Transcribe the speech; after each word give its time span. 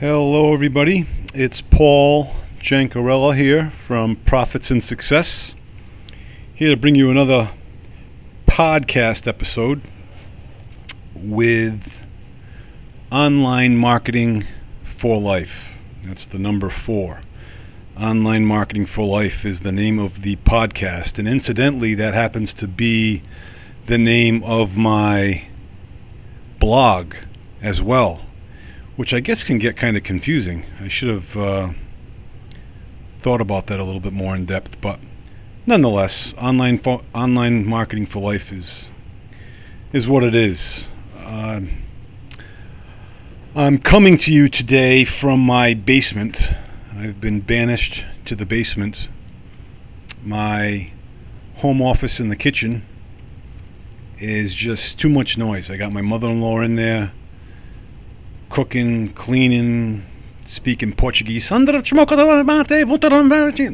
Hello, 0.00 0.54
everybody. 0.54 1.08
It's 1.34 1.60
Paul 1.60 2.30
Jancarella 2.60 3.36
here 3.36 3.72
from 3.84 4.14
Profits 4.14 4.70
and 4.70 4.84
Success. 4.84 5.54
Here 6.54 6.70
to 6.70 6.76
bring 6.76 6.94
you 6.94 7.10
another 7.10 7.50
podcast 8.46 9.26
episode 9.26 9.82
with 11.16 11.82
online 13.10 13.76
marketing 13.76 14.46
for 14.84 15.20
life. 15.20 15.50
That's 16.04 16.26
the 16.26 16.38
number 16.38 16.70
four. 16.70 17.22
Online 17.98 18.44
Marketing 18.44 18.86
for 18.86 19.04
Life 19.04 19.44
is 19.44 19.62
the 19.62 19.72
name 19.72 19.98
of 19.98 20.22
the 20.22 20.36
podcast. 20.36 21.18
And 21.18 21.26
incidentally, 21.26 21.94
that 21.94 22.14
happens 22.14 22.54
to 22.54 22.68
be 22.68 23.24
the 23.86 23.98
name 23.98 24.44
of 24.44 24.76
my 24.76 25.48
blog 26.60 27.16
as 27.60 27.82
well, 27.82 28.20
which 28.98 29.14
I 29.14 29.20
guess 29.20 29.44
can 29.44 29.58
get 29.58 29.76
kind 29.76 29.96
of 29.96 30.02
confusing. 30.02 30.64
I 30.80 30.88
should 30.88 31.08
have 31.08 31.36
uh, 31.36 31.68
thought 33.22 33.40
about 33.40 33.68
that 33.68 33.78
a 33.78 33.84
little 33.84 34.00
bit 34.00 34.12
more 34.12 34.34
in 34.34 34.44
depth, 34.44 34.80
but 34.80 34.98
nonetheless, 35.66 36.34
online 36.36 36.80
fo- 36.80 37.04
online 37.14 37.64
marketing 37.64 38.06
for 38.06 38.18
life 38.18 38.50
is 38.50 38.86
is 39.92 40.08
what 40.08 40.24
it 40.24 40.34
is. 40.34 40.88
Uh, 41.16 41.60
I'm 43.54 43.78
coming 43.78 44.18
to 44.18 44.32
you 44.32 44.48
today 44.48 45.04
from 45.04 45.38
my 45.38 45.74
basement. 45.74 46.42
I've 46.92 47.20
been 47.20 47.38
banished 47.38 48.02
to 48.24 48.34
the 48.34 48.44
basement. 48.44 49.08
My 50.24 50.90
home 51.58 51.80
office 51.80 52.18
in 52.18 52.30
the 52.30 52.36
kitchen 52.36 52.84
is 54.18 54.56
just 54.56 54.98
too 54.98 55.08
much 55.08 55.38
noise. 55.38 55.70
I 55.70 55.76
got 55.76 55.92
my 55.92 56.02
mother 56.02 56.26
in 56.26 56.40
law 56.40 56.60
in 56.62 56.74
there 56.74 57.12
cooking, 58.50 59.12
cleaning, 59.14 60.04
speaking 60.44 60.92
Portuguese. 60.92 61.46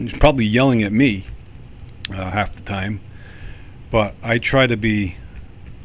She's 0.08 0.18
probably 0.18 0.44
yelling 0.44 0.82
at 0.82 0.92
me 0.92 1.26
uh, 2.10 2.30
half 2.30 2.54
the 2.54 2.62
time. 2.62 3.00
But 3.90 4.14
I 4.22 4.38
try 4.38 4.66
to 4.66 4.76
be 4.76 5.16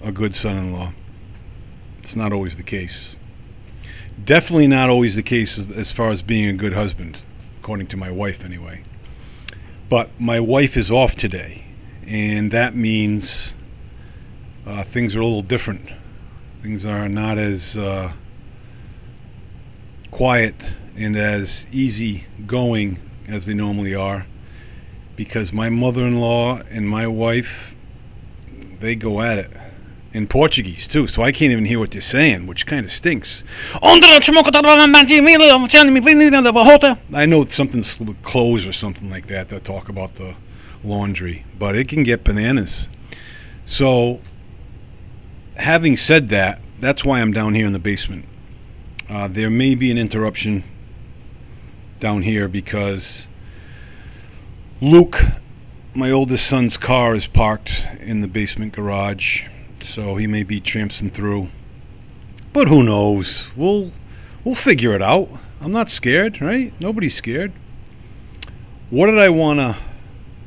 a 0.04 0.12
good 0.12 0.36
son 0.36 0.58
in 0.58 0.74
law. 0.74 0.94
It's 2.00 2.16
not 2.16 2.34
always 2.34 2.56
the 2.56 2.64
case. 2.64 3.16
Definitely 4.24 4.68
not 4.68 4.90
always 4.90 5.16
the 5.16 5.24
case 5.24 5.58
as, 5.58 5.70
as 5.72 5.92
far 5.92 6.10
as 6.10 6.22
being 6.22 6.48
a 6.48 6.54
good 6.54 6.74
husband, 6.74 7.22
according 7.62 7.88
to 7.88 7.98
my 7.98 8.10
wife, 8.10 8.44
anyway. 8.44 8.84
But 9.90 10.10
my 10.20 10.40
wife 10.40 10.76
is 10.76 10.92
off 10.92 11.16
today, 11.16 11.64
and 12.06 12.52
that 12.52 12.76
means 12.76 13.54
uh, 14.66 14.84
things 14.84 15.16
are 15.16 15.22
a 15.22 15.24
little 15.24 15.42
different. 15.42 15.90
Things 16.62 16.86
are 16.86 17.08
not 17.08 17.38
as 17.38 17.78
uh, 17.78 18.14
quiet 20.12 20.56
and 20.96 21.16
as 21.16 21.66
easy 21.72 22.26
going 22.46 23.00
as 23.28 23.46
they 23.46 23.54
normally 23.54 23.96
are 23.96 24.26
because 25.16 25.52
my 25.52 25.70
mother-in-law 25.70 26.62
and 26.70 26.88
my 26.90 27.06
wife 27.08 27.74
they 28.80 28.96
go 28.96 29.22
at 29.22 29.38
it 29.38 29.52
in 30.14 30.28
Portuguese 30.28 30.88
too, 30.88 31.08
so 31.08 31.22
I 31.22 31.32
can't 31.32 31.52
even 31.52 31.66
hear 31.66 31.80
what 31.80 31.92
they're 31.92 32.02
saying, 32.02 32.48
which 32.48 32.66
kind 32.66 32.86
of 32.86 32.92
stinks. 32.92 33.44
I 37.14 37.26
know 37.26 37.46
something's 37.48 37.96
clothes 38.24 38.66
or 38.66 38.74
something 38.74 39.10
like 39.10 39.28
that. 39.28 39.50
They 39.50 39.60
talk 39.60 39.90
about 39.90 40.16
the 40.16 40.36
laundry, 40.84 41.46
but 41.58 41.76
it 41.76 41.88
can 41.88 42.04
get 42.04 42.24
bananas. 42.24 42.90
So, 43.66 44.22
having 45.56 45.96
said 45.96 46.30
that, 46.30 46.60
that's 46.80 47.06
why 47.06 47.22
I'm 47.22 47.32
down 47.32 47.54
here 47.54 47.68
in 47.68 47.74
the 47.74 47.80
basement. 47.80 48.26
Uh, 49.10 49.28
there 49.28 49.50
may 49.50 49.74
be 49.74 49.90
an 49.90 49.98
interruption 49.98 50.64
down 52.00 52.22
here 52.22 52.48
because 52.48 53.26
Luke, 54.82 55.20
my 55.96 56.12
oldest 56.12 56.46
son's 56.46 56.78
car, 56.78 57.16
is 57.16 57.26
parked 57.26 57.88
in 58.00 58.22
the 58.22 58.28
basement 58.28 58.72
garage 58.74 59.48
so 59.84 60.16
he 60.16 60.28
may 60.28 60.44
be 60.44 60.62
tramping 60.62 61.10
through. 61.10 61.50
But 62.54 62.68
who 62.68 62.84
knows? 62.84 63.48
We'll 63.56 63.92
we'll 64.44 64.54
figure 64.54 64.94
it 64.94 65.02
out. 65.02 65.28
I'm 65.60 65.72
not 65.72 65.90
scared, 65.90 66.40
right? 66.40 66.72
Nobody's 66.80 67.16
scared. 67.16 67.52
What 68.92 69.08
did 69.08 69.18
I 69.18 69.30
want 69.30 69.60
to 69.60 69.78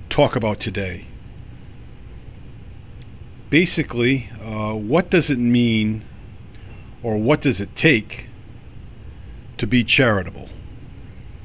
talk 0.09 0.37
about 0.37 0.61
today? 0.61 1.07
Basically, 3.51 4.31
uh, 4.41 4.75
what 4.75 5.11
does 5.11 5.31
it 5.31 5.39
mean, 5.39 6.05
or 7.03 7.17
what 7.17 7.43
does 7.43 7.61
it 7.61 7.75
take, 7.75 8.27
to 9.63 9.67
be 9.69 9.85
charitable? 9.85 10.49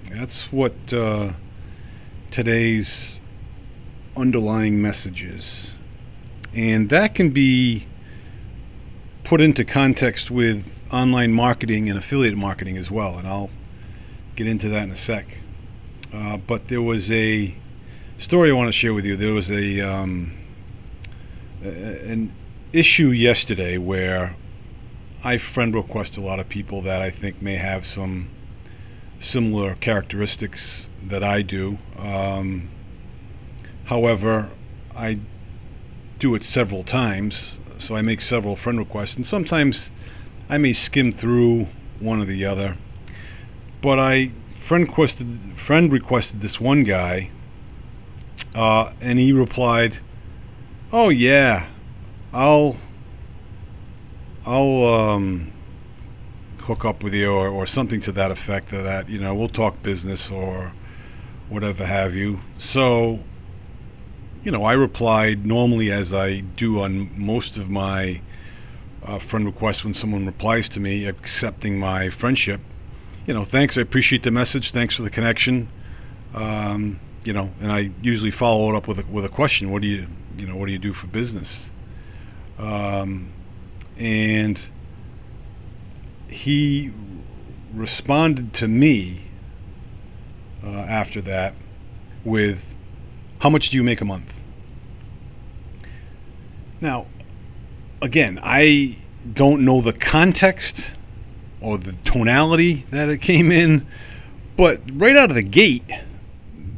That's 0.09 0.51
what 0.51 0.73
uh, 0.91 1.33
today's 2.31 3.19
underlying 4.15 4.81
message 4.81 5.21
is. 5.21 5.69
And 6.51 6.89
that 6.89 7.13
can 7.13 7.29
be 7.29 7.85
put 9.23 9.39
into 9.39 9.63
context 9.63 10.31
with 10.31 10.65
online 10.91 11.31
marketing 11.31 11.91
and 11.91 11.99
affiliate 11.99 12.35
marketing 12.35 12.75
as 12.75 12.89
well. 12.89 13.19
And 13.19 13.27
I'll 13.27 13.51
get 14.35 14.47
into 14.47 14.67
that 14.69 14.81
in 14.81 14.89
a 14.89 14.95
sec. 14.95 15.27
Uh, 16.11 16.37
but 16.37 16.69
there 16.69 16.81
was 16.81 17.11
a 17.11 17.53
story 18.17 18.49
I 18.49 18.53
want 18.53 18.69
to 18.69 18.71
share 18.71 18.95
with 18.95 19.05
you. 19.05 19.15
There 19.15 19.33
was 19.33 19.51
a 19.51 19.81
um, 19.81 20.35
an 21.61 22.33
issue 22.73 23.09
yesterday 23.09 23.77
where 23.77 24.35
I 25.27 25.37
friend 25.37 25.75
request 25.75 26.15
a 26.15 26.21
lot 26.21 26.39
of 26.39 26.47
people 26.47 26.81
that 26.83 27.01
I 27.01 27.11
think 27.11 27.41
may 27.41 27.57
have 27.57 27.85
some 27.85 28.29
similar 29.19 29.75
characteristics 29.75 30.87
that 31.05 31.21
I 31.21 31.41
do. 31.41 31.79
Um, 31.97 32.69
however, 33.83 34.49
I 34.95 35.19
do 36.17 36.33
it 36.33 36.45
several 36.45 36.81
times, 36.85 37.57
so 37.77 37.93
I 37.93 38.01
make 38.01 38.21
several 38.21 38.55
friend 38.55 38.79
requests, 38.79 39.17
and 39.17 39.25
sometimes 39.25 39.91
I 40.47 40.57
may 40.59 40.71
skim 40.71 41.11
through 41.11 41.67
one 41.99 42.21
or 42.21 42.25
the 42.25 42.45
other. 42.45 42.77
But 43.81 43.99
I 43.99 44.31
friend 44.65 44.87
requested 44.87 45.27
friend 45.57 45.91
requested 45.91 46.39
this 46.39 46.61
one 46.61 46.85
guy, 46.85 47.31
uh, 48.55 48.93
and 49.01 49.19
he 49.19 49.33
replied, 49.33 49.97
"Oh 50.93 51.09
yeah, 51.09 51.67
I'll 52.31 52.77
I'll 54.47 55.11
um, 55.11 55.51
hook 56.59 56.85
up 56.85 57.03
with 57.03 57.13
you 57.13 57.29
or, 57.29 57.49
or 57.49 57.67
something 57.67 58.01
to 58.01 58.11
that 58.13 58.31
effect. 58.31 58.73
Of 58.73 58.83
that 58.85 59.09
you 59.09 59.19
know 59.19 59.35
we'll 59.35 59.49
talk 59.49 59.83
business 59.83 60.31
or 60.31 60.71
whatever 61.49 61.85
have 61.85 62.15
you." 62.15 62.39
So 62.57 63.19
you 64.47 64.51
know, 64.51 64.63
I 64.63 64.73
replied 64.73 65.45
normally 65.45 65.91
as 65.91 66.13
I 66.13 66.39
do 66.39 66.79
on 66.79 67.11
most 67.19 67.57
of 67.57 67.69
my 67.69 68.21
uh, 69.03 69.19
friend 69.19 69.45
requests 69.45 69.83
when 69.83 69.93
someone 69.93 70.25
replies 70.25 70.69
to 70.69 70.79
me, 70.79 71.05
accepting 71.05 71.77
my 71.77 72.09
friendship. 72.09 72.61
You 73.25 73.33
know, 73.33 73.43
thanks. 73.43 73.77
I 73.77 73.81
appreciate 73.81 74.23
the 74.23 74.31
message. 74.31 74.71
Thanks 74.71 74.95
for 74.95 75.01
the 75.01 75.09
connection. 75.09 75.67
Um, 76.33 77.01
you 77.25 77.33
know, 77.33 77.51
and 77.59 77.73
I 77.73 77.91
usually 78.01 78.31
follow 78.31 78.69
it 78.73 78.77
up 78.77 78.87
with 78.87 78.99
a, 78.99 79.05
with 79.07 79.25
a 79.25 79.29
question. 79.29 79.69
What 79.69 79.81
do 79.81 79.87
you, 79.89 80.07
you 80.37 80.47
know, 80.47 80.55
what 80.55 80.67
do 80.67 80.71
you 80.71 80.79
do 80.79 80.93
for 80.93 81.07
business? 81.07 81.65
Um, 82.57 83.33
and 83.97 84.61
he 86.27 86.91
responded 87.73 88.53
to 88.53 88.67
me 88.67 89.21
uh, 90.63 90.69
after 90.69 91.21
that 91.21 91.53
with, 92.23 92.59
"How 93.39 93.49
much 93.49 93.69
do 93.69 93.77
you 93.77 93.83
make 93.83 94.01
a 94.01 94.05
month?" 94.05 94.33
Now, 96.79 97.07
again, 98.01 98.39
I 98.43 98.97
don't 99.33 99.65
know 99.65 99.81
the 99.81 99.93
context 99.93 100.91
or 101.59 101.77
the 101.77 101.93
tonality 102.05 102.85
that 102.91 103.09
it 103.09 103.19
came 103.19 103.51
in, 103.51 103.87
but 104.55 104.81
right 104.93 105.15
out 105.15 105.29
of 105.29 105.35
the 105.35 105.41
gate, 105.41 105.83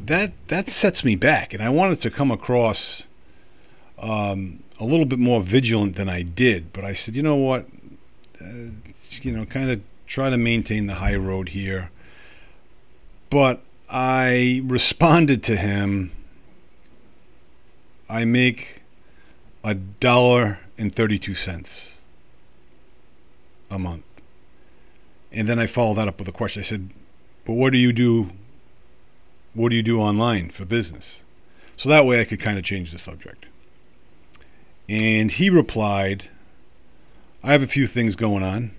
that 0.06 0.32
that 0.48 0.70
sets 0.70 1.04
me 1.04 1.16
back, 1.16 1.52
and 1.52 1.62
I 1.62 1.68
wanted 1.68 2.00
to 2.00 2.10
come 2.10 2.30
across 2.30 3.04
um, 3.98 4.62
a 4.80 4.84
little 4.84 5.04
bit 5.04 5.18
more 5.18 5.42
vigilant 5.42 5.96
than 5.96 6.08
I 6.08 6.22
did. 6.22 6.72
But 6.72 6.84
I 6.84 6.94
said, 6.94 7.14
you 7.14 7.22
know 7.22 7.36
what, 7.36 7.66
uh, 8.40 8.70
you 9.22 9.30
know, 9.30 9.44
kind 9.44 9.70
of 9.70 9.82
try 10.06 10.30
to 10.30 10.38
maintain 10.38 10.86
the 10.86 10.94
high 10.94 11.14
road 11.14 11.50
here. 11.50 11.90
But 13.28 13.60
I 13.88 14.62
responded 14.64 15.44
to 15.44 15.56
him. 15.56 16.12
I 18.08 18.24
make 18.24 18.80
a 19.62 19.74
dollar 19.74 20.58
and 20.78 20.94
32 20.94 21.34
cents 21.34 21.92
a 23.70 23.78
month. 23.78 24.04
And 25.30 25.48
then 25.48 25.58
I 25.58 25.66
followed 25.66 25.98
that 25.98 26.08
up 26.08 26.18
with 26.18 26.26
a 26.26 26.32
question. 26.32 26.62
I 26.62 26.64
said, 26.64 26.90
"But 27.44 27.52
what 27.52 27.72
do 27.72 27.78
you 27.78 27.92
do? 27.92 28.30
What 29.54 29.68
do 29.68 29.76
you 29.76 29.82
do 29.82 30.00
online 30.00 30.50
for 30.50 30.64
business?" 30.64 31.20
So 31.76 31.88
that 31.88 32.04
way 32.04 32.20
I 32.20 32.24
could 32.24 32.40
kind 32.40 32.58
of 32.58 32.64
change 32.64 32.90
the 32.90 32.98
subject. 32.98 33.46
And 34.90 35.32
he 35.32 35.48
replied, 35.48 36.24
"I 37.42 37.52
have 37.52 37.62
a 37.62 37.66
few 37.66 37.86
things 37.86 38.16
going 38.16 38.42
on." 38.42 38.72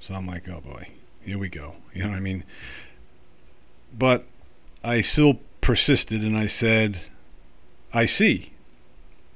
So 0.00 0.14
I'm 0.14 0.26
like, 0.26 0.48
"Oh 0.48 0.60
boy." 0.60 0.88
here 1.24 1.38
we 1.38 1.48
go. 1.48 1.74
You 1.94 2.02
know 2.02 2.10
what 2.10 2.16
I 2.16 2.20
mean? 2.20 2.42
But 3.96 4.24
I 4.82 5.00
still 5.00 5.38
persisted 5.60 6.22
and 6.22 6.36
I 6.36 6.48
said, 6.48 7.02
I 7.92 8.06
see. 8.06 8.50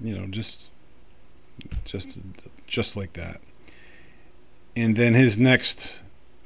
You 0.00 0.18
know, 0.18 0.26
just 0.26 0.70
just 1.84 2.08
just 2.66 2.96
like 2.96 3.12
that. 3.12 3.40
And 4.74 4.96
then 4.96 5.14
his 5.14 5.38
next 5.38 6.00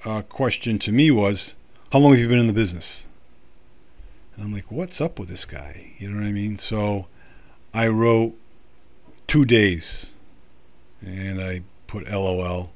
uh, 0.05 0.20
question 0.20 0.78
to 0.81 0.93
me 0.93 1.10
was, 1.10 1.55
"How 1.93 1.98
long 1.98 2.12
have 2.12 2.20
you 2.20 2.28
been 2.28 2.38
in 2.38 2.46
the 2.46 2.52
business?" 2.52 3.05
And 4.34 4.44
I'm 4.44 4.52
like, 4.52 4.70
"What's 4.70 5.00
up 5.00 5.19
with 5.19 5.31
this 5.31 5.46
guy?" 5.46 5.93
You 5.98 6.10
know 6.10 6.20
what 6.20 6.26
I 6.26 6.32
mean? 6.32 6.58
So 6.58 7.06
I 7.72 7.87
wrote 7.87 8.34
two 9.26 9.44
days, 9.44 10.06
and 11.00 11.40
I 11.40 11.62
put 11.86 12.10
LOL, 12.10 12.70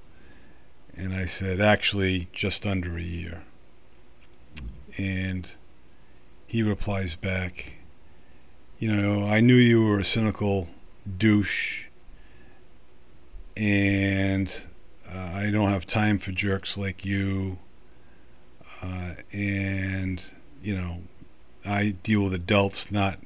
and 0.96 1.14
I 1.14 1.26
said, 1.26 1.60
"Actually, 1.60 2.28
just 2.32 2.66
under 2.66 2.96
a 2.96 3.02
year." 3.02 3.42
And 4.96 5.48
he 6.46 6.62
replies 6.62 7.16
back, 7.16 7.72
"You 8.78 8.94
know, 8.94 9.26
I 9.26 9.40
knew 9.40 9.56
you 9.56 9.82
were 9.84 10.00
a 10.00 10.04
cynical 10.04 10.68
douche." 11.18 11.86
and 13.56 14.52
uh, 15.10 15.30
I 15.34 15.50
don't 15.50 15.70
have 15.70 15.86
time 15.86 16.18
for 16.18 16.30
jerks 16.30 16.76
like 16.76 17.04
you. 17.04 17.58
Uh, 18.82 19.14
and 19.32 20.22
you 20.62 20.76
know, 20.76 21.02
I 21.64 21.90
deal 22.02 22.22
with 22.22 22.34
adults, 22.34 22.90
not 22.90 23.18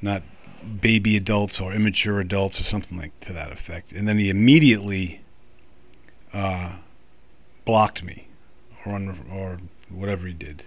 not 0.00 0.22
baby 0.64 1.16
adults 1.16 1.60
or 1.60 1.72
immature 1.72 2.20
adults 2.20 2.60
or 2.60 2.64
something 2.64 2.98
like 2.98 3.18
to 3.20 3.32
that 3.32 3.52
effect. 3.52 3.92
And 3.92 4.08
then 4.08 4.18
he 4.18 4.30
immediately 4.30 5.20
uh, 6.32 6.72
blocked 7.64 8.02
me, 8.02 8.26
or 8.84 9.14
or 9.32 9.58
whatever 9.88 10.26
he 10.26 10.32
did, 10.32 10.64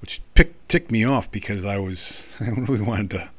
which 0.00 0.20
ticked 0.68 0.90
me 0.90 1.04
off 1.04 1.30
because 1.30 1.64
I 1.64 1.78
was 1.78 2.22
I 2.40 2.48
really 2.50 2.80
wanted 2.80 3.10
to, 3.10 3.30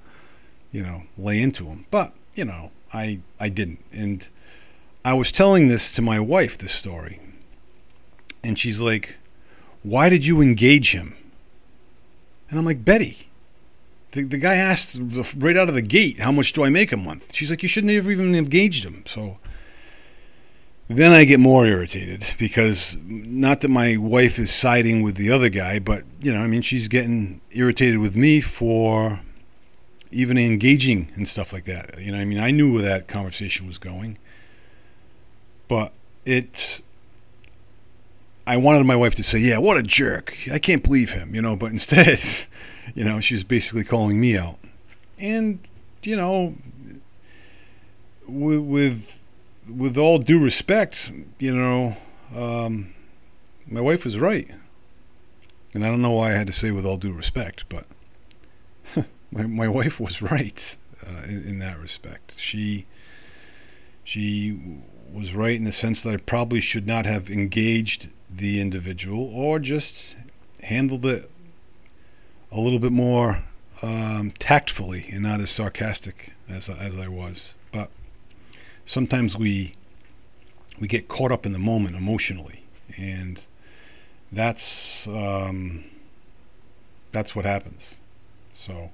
you 0.71 0.81
know, 0.81 1.03
lay 1.17 1.41
into 1.41 1.65
him. 1.65 1.85
But 1.91 2.13
you 2.35 2.45
know, 2.45 2.71
I 2.93 3.19
I 3.39 3.49
didn't. 3.49 3.83
And 3.91 4.27
I 5.05 5.13
was 5.13 5.31
telling 5.31 5.67
this 5.67 5.91
to 5.91 6.01
my 6.01 6.19
wife 6.19 6.57
this 6.57 6.73
story. 6.73 7.19
And 8.43 8.57
she's 8.57 8.79
like, 8.79 9.15
"Why 9.83 10.09
did 10.09 10.25
you 10.25 10.41
engage 10.41 10.91
him?" 10.91 11.15
And 12.49 12.57
I'm 12.57 12.65
like, 12.65 12.85
"Betty, 12.85 13.28
the 14.11 14.23
the 14.23 14.37
guy 14.37 14.55
asked 14.55 14.97
right 15.37 15.57
out 15.57 15.69
of 15.69 15.75
the 15.75 15.81
gate, 15.81 16.19
"How 16.19 16.31
much 16.31 16.53
do 16.53 16.63
I 16.63 16.69
make 16.69 16.91
a 16.91 16.97
month?" 16.97 17.23
She's 17.33 17.49
like, 17.49 17.63
"You 17.63 17.69
shouldn't 17.69 17.93
have 17.93 18.09
even 18.09 18.35
engaged 18.35 18.83
him." 18.83 19.03
So 19.07 19.37
then 20.89 21.11
I 21.11 21.23
get 21.23 21.39
more 21.39 21.67
irritated 21.67 22.25
because 22.39 22.97
not 23.05 23.61
that 23.61 23.69
my 23.69 23.95
wife 23.95 24.39
is 24.39 24.51
siding 24.51 25.03
with 25.03 25.15
the 25.15 25.31
other 25.31 25.49
guy, 25.49 25.77
but 25.77 26.03
you 26.19 26.33
know, 26.33 26.41
I 26.41 26.47
mean, 26.47 26.63
she's 26.63 26.87
getting 26.87 27.41
irritated 27.51 27.99
with 27.99 28.15
me 28.15 28.41
for 28.41 29.19
even 30.11 30.37
engaging 30.39 31.11
and 31.15 31.27
stuff 31.27 31.53
like 31.53 31.65
that. 31.65 31.99
You 32.01 32.11
know, 32.11 32.17
I 32.17 32.25
mean, 32.25 32.39
I 32.39 32.49
knew 32.49 32.73
where 32.73 32.81
that 32.81 33.07
conversation 33.07 33.67
was 33.67 33.77
going, 33.77 34.17
but 35.67 35.93
it. 36.25 36.81
I 38.47 38.57
wanted 38.57 38.83
my 38.85 38.95
wife 38.95 39.13
to 39.15 39.23
say, 39.23 39.37
"Yeah, 39.37 39.59
what 39.59 39.77
a 39.77 39.83
jerk! 39.83 40.35
I 40.51 40.57
can't 40.57 40.81
believe 40.81 41.11
him," 41.11 41.35
you 41.35 41.41
know. 41.41 41.55
But 41.55 41.71
instead, 41.71 42.19
you 42.95 43.03
know, 43.03 43.19
she 43.19 43.33
was 43.33 43.43
basically 43.43 43.83
calling 43.83 44.19
me 44.19 44.37
out, 44.37 44.57
and 45.17 45.59
you 46.03 46.15
know, 46.15 46.55
with 48.27 48.59
with, 48.59 49.03
with 49.67 49.97
all 49.97 50.19
due 50.19 50.39
respect, 50.39 51.11
you 51.37 51.55
know, 51.55 51.97
um, 52.35 52.93
my 53.67 53.81
wife 53.81 54.03
was 54.05 54.17
right, 54.17 54.49
and 55.73 55.85
I 55.85 55.87
don't 55.87 56.01
know 56.01 56.11
why 56.11 56.31
I 56.31 56.35
had 56.35 56.47
to 56.47 56.53
say 56.53 56.71
with 56.71 56.85
all 56.85 56.97
due 56.97 57.13
respect, 57.13 57.65
but 57.69 57.85
my 59.31 59.43
my 59.43 59.67
wife 59.67 59.99
was 59.99 60.21
right 60.21 60.75
uh, 61.05 61.23
in, 61.23 61.43
in 61.45 61.59
that 61.59 61.79
respect. 61.79 62.33
She 62.37 62.85
she 64.03 64.59
was 65.13 65.33
right 65.33 65.55
in 65.55 65.63
the 65.63 65.71
sense 65.71 66.01
that 66.01 66.13
I 66.13 66.17
probably 66.17 66.61
should 66.61 66.87
not 66.87 67.05
have 67.05 67.29
engaged 67.29 68.09
the 68.29 68.59
individual 68.59 69.23
or 69.33 69.59
just 69.59 70.15
handled 70.61 71.05
it 71.05 71.29
a 72.51 72.59
little 72.59 72.79
bit 72.79 72.91
more 72.91 73.43
um, 73.81 74.31
tactfully 74.39 75.09
and 75.11 75.23
not 75.23 75.39
as 75.39 75.49
sarcastic 75.49 76.33
as 76.47 76.69
as 76.69 76.97
I 76.97 77.07
was. 77.07 77.53
But 77.71 77.89
sometimes 78.85 79.37
we 79.37 79.75
we 80.79 80.87
get 80.87 81.07
caught 81.07 81.31
up 81.31 81.45
in 81.45 81.51
the 81.53 81.59
moment 81.59 81.95
emotionally, 81.95 82.63
and 82.97 83.43
that's 84.31 85.07
um, 85.07 85.85
that's 87.11 87.35
what 87.35 87.45
happens. 87.45 87.95
So 88.53 88.91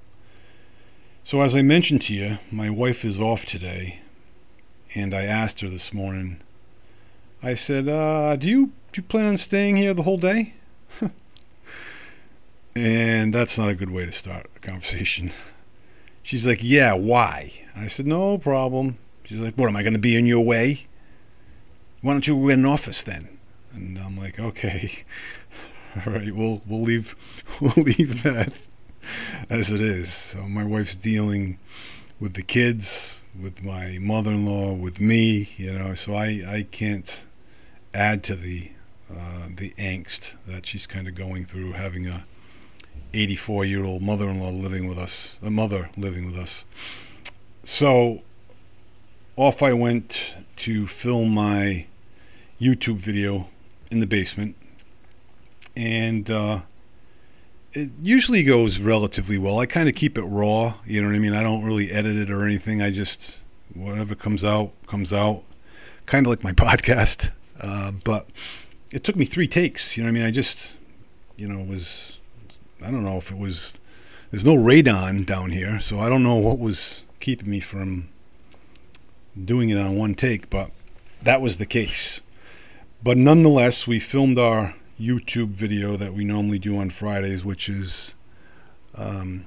so, 1.26 1.42
as 1.42 1.56
I 1.56 1.62
mentioned 1.62 2.02
to 2.02 2.14
you, 2.14 2.38
my 2.52 2.70
wife 2.70 3.04
is 3.04 3.18
off 3.18 3.44
today, 3.44 3.98
and 4.94 5.12
I 5.12 5.24
asked 5.24 5.58
her 5.60 5.68
this 5.68 5.92
morning. 5.92 6.40
I 7.42 7.54
said, 7.54 7.88
uh, 7.88 8.36
"Do 8.36 8.46
you 8.46 8.66
do 8.92 9.00
you 9.00 9.02
plan 9.02 9.26
on 9.26 9.36
staying 9.36 9.76
here 9.76 9.92
the 9.92 10.04
whole 10.04 10.18
day?" 10.18 10.54
And 12.76 13.34
that's 13.34 13.56
not 13.56 13.70
a 13.70 13.74
good 13.74 13.90
way 13.90 14.04
to 14.04 14.12
start 14.12 14.46
a 14.54 14.58
conversation. 14.60 15.32
She's 16.22 16.44
like, 16.44 16.58
"Yeah, 16.62 16.92
why?" 16.92 17.52
I 17.74 17.86
said, 17.86 18.06
"No 18.06 18.36
problem." 18.38 18.98
She's 19.24 19.38
like, 19.38 19.54
"What 19.56 19.68
am 19.68 19.76
I 19.76 19.82
going 19.82 19.94
to 19.94 19.98
be 19.98 20.16
in 20.16 20.26
your 20.26 20.44
way? 20.44 20.86
Why 22.02 22.12
don't 22.12 22.26
you 22.26 22.48
get 22.48 22.58
an 22.58 22.66
office 22.66 23.02
then?" 23.02 23.38
And 23.72 23.98
I'm 23.98 24.18
like, 24.18 24.38
"Okay, 24.38 25.04
all 26.06 26.12
right, 26.12 26.34
we'll 26.34 26.60
we'll 26.66 26.82
leave 26.82 27.16
we'll 27.60 27.84
leave 27.84 28.22
that." 28.22 28.52
as 29.48 29.70
it 29.70 29.80
is. 29.80 30.12
So 30.12 30.42
my 30.42 30.64
wife's 30.64 30.96
dealing 30.96 31.58
with 32.18 32.34
the 32.34 32.42
kids, 32.42 33.10
with 33.40 33.62
my 33.62 33.98
mother-in-law, 33.98 34.72
with 34.72 35.00
me, 35.00 35.50
you 35.56 35.72
know. 35.72 35.94
So 35.94 36.14
I 36.14 36.26
I 36.46 36.66
can't 36.70 37.24
add 37.94 38.22
to 38.24 38.36
the 38.36 38.72
uh, 39.10 39.48
the 39.54 39.70
angst 39.78 40.32
that 40.46 40.66
she's 40.66 40.86
kind 40.86 41.06
of 41.06 41.14
going 41.14 41.46
through, 41.46 41.72
having 41.72 42.06
a 42.06 42.24
84-year-old 43.12 44.02
mother-in-law 44.02 44.50
living 44.50 44.88
with 44.88 44.98
us, 44.98 45.36
a 45.42 45.50
mother 45.50 45.90
living 45.96 46.26
with 46.26 46.40
us. 46.40 46.64
So 47.64 48.22
off 49.36 49.62
I 49.62 49.72
went 49.72 50.20
to 50.56 50.86
film 50.86 51.30
my 51.30 51.86
YouTube 52.60 52.98
video 52.98 53.48
in 53.90 54.00
the 54.00 54.06
basement, 54.06 54.56
and. 55.74 56.30
Uh, 56.30 56.60
it 57.72 57.90
usually 58.00 58.42
goes 58.42 58.78
relatively 58.78 59.36
well. 59.36 59.58
I 59.58 59.66
kind 59.66 59.86
of 59.86 59.94
keep 59.94 60.16
it 60.16 60.22
raw, 60.22 60.74
you 60.86 61.02
know 61.02 61.08
what 61.08 61.14
I 61.14 61.18
mean? 61.18 61.34
I 61.34 61.42
don't 61.42 61.62
really 61.62 61.92
edit 61.92 62.16
it 62.16 62.30
or 62.30 62.42
anything. 62.42 62.80
I 62.80 62.90
just 62.90 63.36
whatever 63.74 64.14
comes 64.14 64.42
out 64.42 64.72
comes 64.86 65.12
out, 65.12 65.42
kind 66.06 66.26
of 66.26 66.30
like 66.30 66.42
my 66.42 66.52
podcast. 66.64 67.30
Uh, 67.60 67.90
but 67.90 68.28
it 68.90 69.04
took 69.04 69.16
me 69.16 69.24
three 69.24 69.48
takes. 69.48 69.96
You 69.96 70.02
know 70.02 70.08
what 70.08 70.16
I 70.16 70.20
mean? 70.20 70.24
I 70.24 70.30
just, 70.30 70.56
you 71.36 71.46
know, 71.48 71.62
was 71.62 72.18
I 72.82 72.90
don't 72.90 73.04
know 73.04 73.18
if 73.18 73.30
it 73.30 73.38
was. 73.38 73.74
There's 74.30 74.44
no 74.44 74.56
radon 74.56 75.24
down 75.24 75.50
here, 75.50 75.80
so 75.80 76.00
I 76.00 76.08
don't 76.08 76.22
know 76.22 76.36
what 76.36 76.58
was 76.58 77.00
keeping 77.20 77.48
me 77.48 77.60
from 77.60 78.08
doing 79.42 79.70
it 79.70 79.78
on 79.78 79.96
one 79.96 80.14
take. 80.14 80.50
But 80.50 80.70
that 81.22 81.40
was 81.40 81.56
the 81.56 81.66
case. 81.66 82.20
But 83.02 83.16
nonetheless, 83.16 83.86
we 83.86 84.00
filmed 84.00 84.38
our 84.38 84.74
YouTube 84.98 85.50
video 85.50 85.96
that 85.96 86.14
we 86.14 86.24
normally 86.24 86.58
do 86.58 86.78
on 86.78 86.90
Fridays, 86.90 87.44
which 87.44 87.68
is 87.68 88.14
um, 88.94 89.46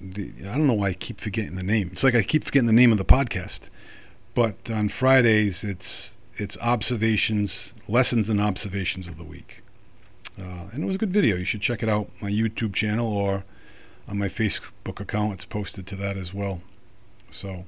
the 0.00 0.32
I 0.40 0.56
don't 0.56 0.66
know 0.66 0.74
why 0.74 0.88
I 0.88 0.94
keep 0.94 1.20
forgetting 1.20 1.54
the 1.54 1.62
name. 1.62 1.90
It's 1.92 2.02
like 2.02 2.14
I 2.14 2.22
keep 2.22 2.44
forgetting 2.44 2.66
the 2.66 2.72
name 2.72 2.92
of 2.92 2.98
the 2.98 3.04
podcast. 3.04 3.60
But 4.34 4.70
on 4.70 4.88
Fridays, 4.88 5.64
it's 5.64 6.12
it's 6.36 6.56
observations, 6.58 7.72
lessons 7.88 8.28
and 8.28 8.40
observations 8.40 9.08
of 9.08 9.16
the 9.16 9.24
week. 9.24 9.62
Uh, 10.38 10.68
and 10.72 10.82
it 10.82 10.86
was 10.86 10.94
a 10.94 10.98
good 10.98 11.12
video. 11.12 11.36
You 11.36 11.44
should 11.44 11.60
check 11.60 11.82
it 11.82 11.88
out. 11.88 12.10
My 12.20 12.30
YouTube 12.30 12.74
channel 12.74 13.06
or 13.06 13.44
on 14.06 14.18
my 14.18 14.28
Facebook 14.28 15.00
account. 15.00 15.34
It's 15.34 15.44
posted 15.44 15.86
to 15.88 15.96
that 15.96 16.16
as 16.16 16.32
well. 16.32 16.60
So 17.30 17.64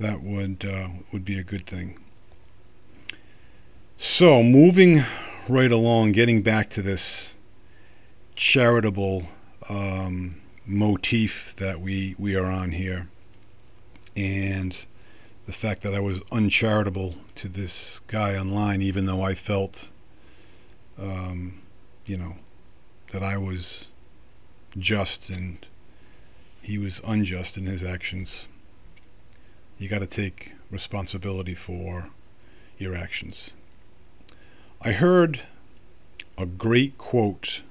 that 0.00 0.22
would 0.22 0.64
uh, 0.64 0.88
would 1.12 1.24
be 1.24 1.38
a 1.38 1.44
good 1.44 1.66
thing. 1.66 1.98
So, 4.00 4.44
moving 4.44 5.04
right 5.48 5.72
along, 5.72 6.12
getting 6.12 6.42
back 6.42 6.70
to 6.70 6.82
this 6.82 7.32
charitable 8.36 9.24
um, 9.68 10.40
motif 10.64 11.54
that 11.56 11.80
we, 11.80 12.14
we 12.16 12.36
are 12.36 12.46
on 12.46 12.70
here, 12.70 13.08
and 14.14 14.78
the 15.46 15.52
fact 15.52 15.82
that 15.82 15.94
I 15.94 15.98
was 15.98 16.20
uncharitable 16.30 17.16
to 17.36 17.48
this 17.48 17.98
guy 18.06 18.36
online, 18.36 18.82
even 18.82 19.06
though 19.06 19.22
I 19.22 19.34
felt, 19.34 19.88
um, 21.00 21.60
you 22.06 22.16
know, 22.16 22.36
that 23.12 23.22
I 23.22 23.36
was 23.36 23.86
just 24.76 25.30
and 25.30 25.64
he 26.62 26.78
was 26.78 27.00
unjust 27.04 27.56
in 27.56 27.66
his 27.66 27.82
actions. 27.82 28.46
You 29.78 29.88
got 29.88 30.00
to 30.00 30.06
take 30.06 30.52
responsibility 30.70 31.54
for 31.54 32.10
your 32.78 32.94
actions 32.94 33.50
I 34.80 34.92
heard 34.92 35.40
a 36.36 36.46
great 36.46 36.98
quote 36.98 37.62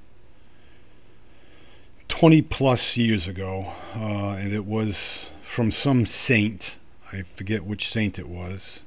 20 2.10 2.42
plus 2.42 2.98
years 2.98 3.26
ago, 3.26 3.72
uh, 3.96 4.32
and 4.32 4.52
it 4.52 4.66
was 4.66 4.98
from 5.42 5.72
some 5.72 6.04
saint. 6.04 6.74
I 7.10 7.24
forget 7.34 7.64
which 7.64 7.90
saint 7.90 8.18
it 8.18 8.28
was. 8.28 8.80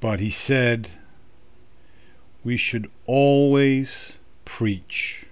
But 0.00 0.18
he 0.18 0.30
said, 0.30 0.90
We 2.42 2.56
should 2.56 2.90
always 3.06 4.14
preach, 4.44 5.26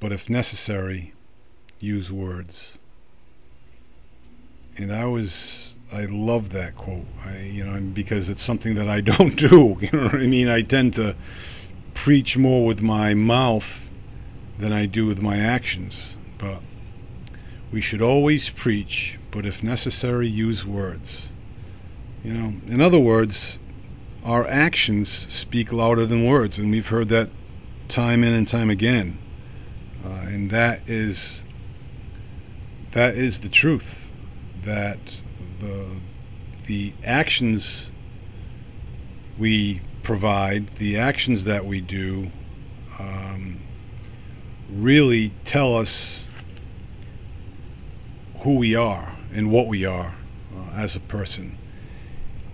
but 0.00 0.12
if 0.12 0.30
necessary, 0.30 1.14
use 1.80 2.10
words. 2.10 2.74
And 4.76 4.92
I 4.92 5.04
was, 5.04 5.74
I 5.92 6.04
love 6.04 6.50
that 6.50 6.76
quote. 6.76 7.06
I, 7.24 7.38
you 7.40 7.64
know, 7.64 7.80
because 7.80 8.28
it's 8.28 8.42
something 8.42 8.74
that 8.76 8.88
I 8.88 9.00
don't 9.12 9.36
do. 9.36 9.78
You 9.80 9.90
know 9.92 10.04
what 10.04 10.14
I 10.14 10.26
mean? 10.26 10.48
I 10.48 10.62
tend 10.62 10.94
to 10.94 11.16
preach 11.94 12.36
more 12.36 12.64
with 12.64 12.80
my 12.80 13.14
mouth 13.14 13.66
than 14.58 14.72
I 14.72 14.86
do 14.86 15.06
with 15.06 15.20
my 15.20 15.38
actions. 15.38 16.14
But 16.38 16.60
we 17.72 17.80
should 17.80 18.02
always 18.02 18.48
preach, 18.50 19.18
but 19.30 19.44
if 19.44 19.62
necessary, 19.62 20.28
use 20.28 20.64
words. 20.64 21.28
You 22.22 22.34
know, 22.34 22.54
in 22.68 22.80
other 22.80 22.98
words, 22.98 23.58
our 24.24 24.46
actions 24.46 25.26
speak 25.28 25.72
louder 25.72 26.06
than 26.06 26.26
words, 26.26 26.58
and 26.58 26.70
we've 26.70 26.88
heard 26.88 27.08
that 27.08 27.28
time 27.88 28.22
in 28.22 28.32
and 28.32 28.48
time 28.48 28.70
again. 28.70 29.18
Uh, 30.04 30.08
and 30.08 30.50
that 30.50 30.88
is 30.88 31.40
that 32.92 33.16
is 33.16 33.40
the 33.40 33.48
truth. 33.48 33.86
That 34.64 35.20
the 35.60 35.86
the 36.66 36.92
actions 37.04 37.90
we 39.38 39.80
provide, 40.02 40.76
the 40.76 40.96
actions 40.96 41.44
that 41.44 41.66
we 41.66 41.80
do, 41.80 42.30
um, 42.98 43.60
really 44.70 45.32
tell 45.44 45.76
us 45.76 46.24
who 48.40 48.56
we 48.56 48.74
are 48.74 49.16
and 49.32 49.50
what 49.50 49.66
we 49.68 49.84
are 49.84 50.14
uh, 50.54 50.70
as 50.74 50.96
a 50.96 51.00
person. 51.00 51.58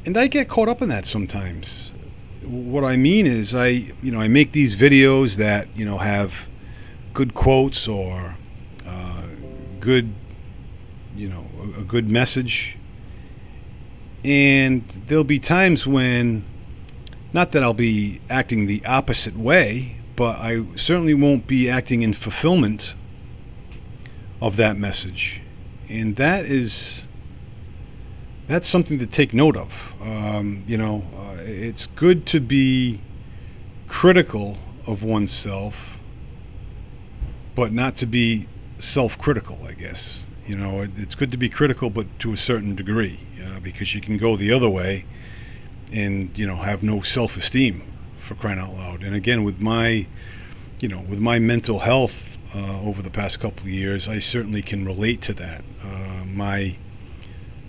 And 0.09 0.17
I 0.17 0.27
get 0.27 0.49
caught 0.49 0.71
up 0.71 0.81
in 0.81 0.89
that 0.89 1.05
sometimes. 1.05 1.93
What 2.43 2.83
I 2.83 2.97
mean 2.97 3.27
is, 3.27 3.55
I 3.55 3.67
you 4.03 4.11
know 4.11 4.21
I 4.21 4.27
make 4.27 4.53
these 4.53 4.75
videos 4.75 5.37
that 5.37 5.69
you 5.77 5.85
know 5.85 5.99
have 5.99 6.33
good 7.13 7.35
quotes 7.35 7.87
or 7.87 8.35
uh, 8.87 9.23
good 9.81 10.15
you 11.15 11.29
know 11.29 11.45
a, 11.61 11.81
a 11.81 11.85
good 11.85 12.09
message, 12.09 12.79
and 14.25 14.83
there'll 15.09 15.25
be 15.25 15.39
times 15.39 15.87
when 15.87 16.43
not 17.35 17.53
that 17.53 17.63
I'll 17.63 17.75
be 17.75 18.23
acting 18.31 18.67
the 18.67 18.83
opposite 18.87 19.37
way, 19.37 19.99
but 20.17 20.39
I 20.39 20.65
certainly 20.75 21.13
won't 21.13 21.47
be 21.47 21.69
acting 21.69 22.01
in 22.01 22.15
fulfillment 22.15 22.95
of 24.41 24.57
that 24.57 24.79
message. 24.79 25.43
And 25.91 26.17
that 26.17 26.47
is 26.47 27.03
that's 28.49 28.69
something 28.69 28.99
to 28.99 29.07
take 29.07 29.35
note 29.35 29.57
of. 29.57 29.71
Um, 30.01 30.65
you 30.67 30.79
know, 30.79 31.05
uh, 31.15 31.43
it's 31.43 31.87
good 31.87 32.27
to 32.29 32.41
be 32.41 33.01
critical 33.87 34.57
of 34.87 35.03
oneself, 35.03 35.75
but 37.55 37.73
not 37.73 37.97
to 37.99 38.07
be 38.07 38.49
self-critical. 38.79 39.59
I 39.67 39.73
guess 39.73 40.25
you 40.47 40.57
know 40.57 40.81
it, 40.81 40.91
it's 40.97 41.15
good 41.15 41.31
to 41.31 41.37
be 41.37 41.49
critical, 41.49 41.91
but 41.91 42.07
to 42.21 42.33
a 42.33 42.37
certain 42.37 42.75
degree, 42.75 43.21
uh, 43.45 43.61
because 43.61 43.95
you 43.95 44.01
can 44.01 44.17
go 44.17 44.37
the 44.37 44.51
other 44.53 44.69
way 44.69 45.05
and 45.93 46.37
you 46.37 46.47
know 46.47 46.57
have 46.57 46.83
no 46.83 47.03
self-esteem 47.03 47.83
for 48.27 48.35
crying 48.35 48.59
out 48.59 48.75
loud. 48.75 49.03
And 49.03 49.15
again, 49.15 49.45
with 49.45 49.61
my, 49.61 50.07
you 50.81 50.89
know, 50.89 51.01
with 51.01 51.19
my 51.19 51.39
mental 51.39 51.81
health 51.81 52.15
uh, 52.55 52.81
over 52.81 53.03
the 53.03 53.11
past 53.11 53.41
couple 53.41 53.63
of 53.63 53.69
years, 53.69 54.09
I 54.09 54.19
certainly 54.19 54.63
can 54.63 54.85
relate 54.85 55.23
to 55.23 55.35
that. 55.35 55.65
Uh, 55.83 56.25
my 56.25 56.77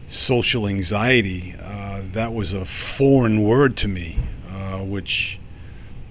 social 0.10 0.68
anxiety, 0.68 1.56
uh, 1.62 2.02
that 2.14 2.34
was 2.34 2.52
a 2.54 2.66
foreign 2.66 3.44
word 3.44 3.78
to 3.78 3.88
me, 3.88 4.18
uh, 4.52 4.80
which 4.80 5.40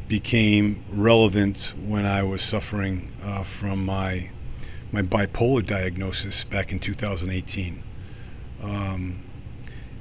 became 0.06 0.82
relevant 0.90 1.72
when 1.84 2.06
I 2.06 2.22
was 2.22 2.40
suffering 2.42 3.12
uh, 3.22 3.44
from 3.44 3.84
my 3.84 4.30
my 4.90 5.02
bipolar 5.02 5.66
diagnosis 5.66 6.44
back 6.44 6.72
in 6.72 6.80
2018. 6.80 7.82
Um, 8.62 9.22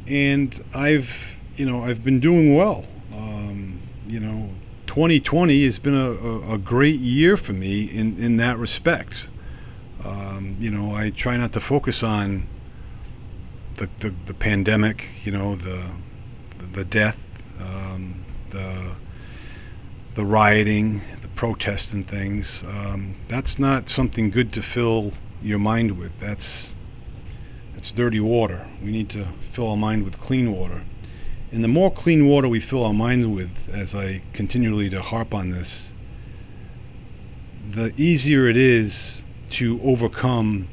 and 0.08 0.64
I've, 0.74 1.10
you 1.58 1.66
know, 1.66 1.84
I've 1.84 2.06
been 2.06 2.22
doing 2.22 2.56
well. 2.56 2.86
Um, 3.12 3.82
you 4.08 4.22
know, 4.22 4.50
2020 4.88 5.66
has 5.66 5.80
been 5.80 5.94
a, 5.94 6.12
a, 6.12 6.54
a, 6.54 6.58
great 6.58 7.02
year 7.02 7.36
for 7.36 7.52
me 7.52 7.84
in, 7.84 8.18
in 8.18 8.38
that 8.38 8.58
respect. 8.58 9.28
Um, 10.06 10.56
you 10.58 10.70
know, 10.70 10.96
I 10.96 11.10
try 11.10 11.36
not 11.36 11.52
to 11.54 11.60
focus 11.60 12.02
on 12.02 12.48
the, 13.78 13.90
the, 14.00 14.14
the 14.26 14.34
pandemic, 14.34 15.06
you 15.24 15.32
know, 15.32 15.56
the, 15.56 15.90
the 16.74 16.84
death, 16.84 17.18
um, 17.60 18.26
the, 18.52 18.96
the 20.16 20.26
rioting, 20.26 21.02
the 21.22 21.28
protests 21.30 21.94
and 21.94 22.08
things. 22.08 22.64
Um, 22.68 23.16
that's 23.28 23.58
not 23.58 23.90
something 23.90 24.30
good 24.30 24.52
to 24.54 24.62
fill 24.62 25.14
your 25.42 25.60
mind 25.60 25.98
with. 25.98 26.12
That's, 26.20 26.70
that's 27.74 27.92
dirty 27.92 28.20
water. 28.20 28.68
We 28.84 28.92
need 28.92 29.10
to 29.12 29.28
fill 29.54 29.70
our 29.70 29.78
mind 29.78 30.04
with 30.04 30.20
clean 30.20 30.52
water. 30.52 30.84
And 31.52 31.64
the 31.64 31.70
more 31.70 31.92
clean 31.92 32.28
water 32.28 32.48
we 32.48 32.60
fill 32.60 32.84
our 32.84 32.94
minds 32.94 33.28
with, 33.28 33.52
as 33.72 33.96
I 33.96 34.22
continually 34.34 34.90
to 34.90 35.02
harp 35.02 35.34
on 35.34 35.52
this, 35.52 35.90
the 37.70 37.94
easier 38.02 38.50
it 38.50 38.58
is 38.58 39.22
to 39.52 39.80
overcome 39.84 40.68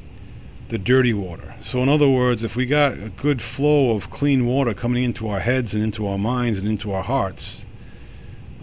the 0.69 0.77
dirty 0.77 1.13
water. 1.13 1.55
So, 1.61 1.83
in 1.83 1.89
other 1.89 2.09
words, 2.09 2.43
if 2.43 2.55
we 2.55 2.65
got 2.65 2.93
a 2.93 3.09
good 3.09 3.41
flow 3.41 3.91
of 3.91 4.09
clean 4.09 4.45
water 4.45 4.73
coming 4.73 5.03
into 5.03 5.27
our 5.29 5.39
heads 5.39 5.73
and 5.73 5.83
into 5.83 6.07
our 6.07 6.17
minds 6.17 6.57
and 6.57 6.67
into 6.67 6.91
our 6.91 7.03
hearts, 7.03 7.65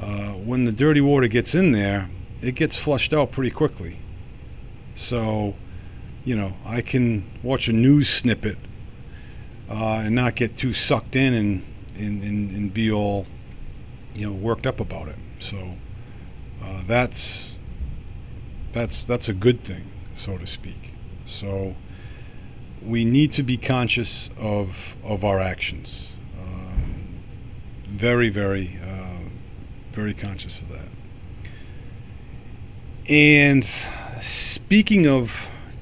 uh, 0.01 0.33
when 0.33 0.65
the 0.65 0.73
dirty 0.73 1.01
water 1.01 1.29
gets 1.29 1.55
in 1.55 1.73
there, 1.73 2.11
it 2.41 2.57
gets 2.57 2.77
flushed 2.77 3.13
out 3.13 3.31
pretty 3.31 3.51
quickly. 3.51 3.99
So, 4.97 5.55
you 6.25 6.35
know, 6.35 6.55
I 6.67 6.83
can 6.83 7.31
watch 7.43 7.69
a 7.69 7.73
news 7.73 8.09
snippet 8.09 8.59
uh, 9.71 10.03
and 10.05 10.15
not 10.15 10.35
get 10.35 10.57
too 10.57 10.75
sucked 10.75 11.17
in 11.17 11.35
and 11.35 11.65
and, 11.97 12.23
and, 12.23 12.51
and 12.51 12.75
be 12.75 12.91
all 12.91 13.27
you 14.15 14.27
know 14.27 14.33
worked 14.33 14.67
up 14.67 14.81
about 14.81 15.09
it. 15.09 15.17
So 15.41 15.75
uh, 16.63 16.83
that's 16.87 17.53
that's 18.73 19.05
that's 19.05 19.29
a 19.29 19.33
good 19.33 19.65
thing, 19.65 19.91
so 20.15 20.39
to 20.39 20.47
speak. 20.47 20.93
So 21.27 21.77
we 22.87 23.05
need 23.05 23.33
to 23.33 23.43
be 23.43 23.57
conscious 23.57 24.31
of 24.39 24.97
of 25.05 25.25
our 25.25 25.41
actions. 25.41 26.09
Um, 26.39 27.23
very, 27.89 28.29
very, 28.29 28.79
uh, 28.83 29.29
very 29.93 30.15
conscious 30.15 30.61
of 30.61 30.69
that. 30.71 30.89
And 33.09 33.67
speaking 34.21 35.07
of 35.07 35.31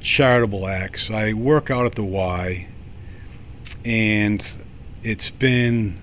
charitable 0.00 0.66
acts, 0.66 1.10
I 1.10 1.32
work 1.32 1.70
out 1.70 1.86
at 1.86 1.94
the 1.94 2.02
Y, 2.02 2.66
and 3.84 4.46
it's 5.02 5.30
been 5.30 6.02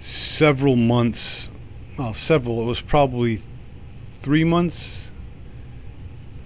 several 0.00 0.76
months 0.76 1.48
well 1.98 2.12
several 2.12 2.60
it 2.60 2.64
was 2.64 2.80
probably 2.80 3.42
three 4.22 4.44
months 4.44 5.08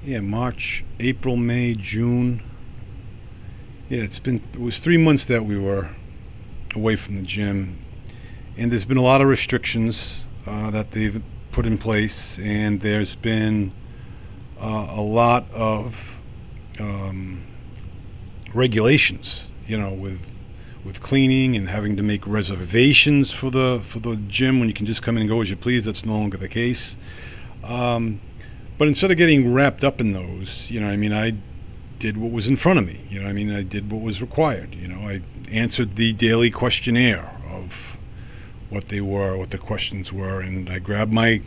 yeah 0.04 0.21
march 0.21 0.85
april 0.99 1.37
may 1.37 1.75
june 1.75 2.42
yeah 3.90 4.02
it's 4.02 4.18
been 4.20 4.40
it 4.54 4.61
was 4.61 4.78
three 4.78 4.97
months 4.97 5.26
that 5.26 5.44
we 5.44 5.59
were 5.59 5.90
away 6.75 6.97
from 6.97 7.16
the 7.16 7.23
gym 7.23 7.78
and 8.56 8.70
there's 8.70 8.85
been 8.85 8.97
a 8.97 9.02
lot 9.02 9.20
of 9.20 9.26
restrictions 9.26 10.23
uh, 10.47 10.70
that 10.70 10.92
they've 10.92 11.23
put 11.52 11.66
in 11.66 11.76
place 11.76 12.38
and 12.38 12.80
there's 12.80 13.16
been 13.16 13.73
uh, 14.61 14.87
a 14.90 15.02
lot 15.02 15.44
of 15.52 15.97
um, 16.78 17.44
regulations 18.54 19.42
you 19.66 19.76
know 19.76 19.92
with 19.92 20.20
with 20.85 21.00
cleaning 21.00 21.56
and 21.56 21.68
having 21.68 21.97
to 21.97 22.02
make 22.02 22.26
reservations 22.26 23.32
for 23.32 23.50
the 23.50 23.82
for 23.88 23.99
the 23.99 24.16
gym 24.28 24.61
when 24.61 24.68
you 24.68 24.75
can 24.75 24.87
just 24.87 25.02
come 25.02 25.16
in 25.16 25.23
and 25.23 25.28
go 25.28 25.42
as 25.42 25.50
you 25.50 25.56
please. 25.56 25.85
That's 25.85 26.04
no 26.04 26.12
longer 26.12 26.38
the 26.38 26.49
case. 26.49 26.97
Um, 27.62 28.20
but 28.78 28.88
instead 28.88 29.11
of 29.11 29.18
getting 29.18 29.52
wrapped 29.52 29.85
up 29.85 30.00
in 30.00 30.12
those, 30.12 30.70
you 30.70 30.80
know, 30.80 30.88
I 30.88 30.97
mean, 30.97 31.12
I 31.12 31.35
did 32.00 32.16
what 32.16 32.33
was 32.33 32.49
in 32.49 32.57
front 32.57 32.78
of 32.80 32.87
me. 32.87 33.07
You 33.09 33.23
know, 33.23 33.28
I 33.28 33.33
mean, 33.33 33.54
I 33.54 33.62
did 33.62 33.92
what 33.92 34.00
was 34.00 34.21
required. 34.21 34.75
You 34.75 34.88
know, 34.88 35.09
I 35.09 35.23
answered 35.49 35.95
the 35.95 36.12
daily 36.12 36.50
questionnaire 36.50 37.30
of 37.49 37.73
what 38.71 38.88
they 38.88 39.00
were, 39.00 39.37
what 39.37 39.50
the 39.50 39.59
questions 39.59 40.12
were, 40.12 40.40
and 40.40 40.69
I 40.69 40.78
grabbed 40.78 41.12
my 41.12 41.42